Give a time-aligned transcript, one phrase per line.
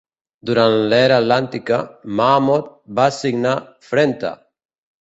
[0.49, 1.79] Durant l'era atlàntica,
[2.21, 3.57] Mammoth va signar
[3.93, 4.35] Frente!.